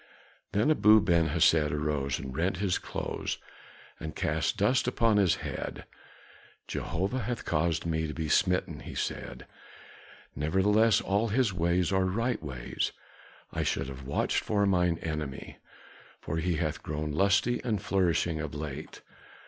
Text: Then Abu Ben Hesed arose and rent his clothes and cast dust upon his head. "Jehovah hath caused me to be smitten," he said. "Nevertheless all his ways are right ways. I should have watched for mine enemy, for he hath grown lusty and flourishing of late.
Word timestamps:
Then 0.53 0.71
Abu 0.71 0.99
Ben 0.99 1.27
Hesed 1.27 1.71
arose 1.71 2.17
and 2.17 2.35
rent 2.35 2.57
his 2.57 2.79
clothes 2.79 3.37
and 3.99 4.15
cast 4.15 4.57
dust 4.57 4.87
upon 4.87 5.17
his 5.17 5.35
head. 5.45 5.85
"Jehovah 6.67 7.19
hath 7.19 7.45
caused 7.45 7.85
me 7.85 8.07
to 8.07 8.13
be 8.15 8.27
smitten," 8.27 8.79
he 8.79 8.95
said. 8.95 9.45
"Nevertheless 10.35 11.01
all 11.01 11.27
his 11.27 11.53
ways 11.53 11.91
are 11.91 12.05
right 12.05 12.41
ways. 12.41 12.93
I 13.53 13.61
should 13.61 13.89
have 13.89 14.07
watched 14.07 14.39
for 14.43 14.65
mine 14.65 14.97
enemy, 15.03 15.59
for 16.19 16.37
he 16.37 16.55
hath 16.55 16.81
grown 16.81 17.11
lusty 17.11 17.61
and 17.63 17.79
flourishing 17.79 18.39
of 18.39 18.55
late. 18.55 19.01